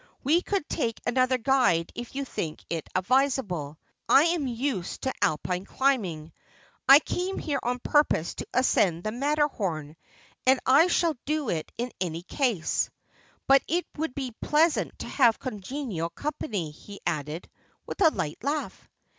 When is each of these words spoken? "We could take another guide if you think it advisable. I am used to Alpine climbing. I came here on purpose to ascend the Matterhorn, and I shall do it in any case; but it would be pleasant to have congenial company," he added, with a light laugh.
"We 0.23 0.41
could 0.41 0.67
take 0.67 0.99
another 1.05 1.37
guide 1.37 1.91
if 1.93 2.15
you 2.15 2.25
think 2.25 2.65
it 2.71 2.89
advisable. 2.95 3.77
I 4.09 4.23
am 4.23 4.47
used 4.47 5.03
to 5.03 5.13
Alpine 5.21 5.63
climbing. 5.63 6.33
I 6.89 6.97
came 6.97 7.37
here 7.37 7.59
on 7.61 7.77
purpose 7.77 8.33
to 8.33 8.47
ascend 8.51 9.03
the 9.03 9.11
Matterhorn, 9.11 9.95
and 10.47 10.59
I 10.65 10.87
shall 10.87 11.15
do 11.27 11.49
it 11.49 11.71
in 11.77 11.91
any 12.01 12.23
case; 12.23 12.89
but 13.45 13.61
it 13.67 13.85
would 13.95 14.15
be 14.15 14.35
pleasant 14.41 14.97
to 14.97 15.07
have 15.07 15.37
congenial 15.37 16.09
company," 16.09 16.71
he 16.71 16.99
added, 17.05 17.47
with 17.85 18.01
a 18.01 18.09
light 18.09 18.39
laugh. 18.43 18.89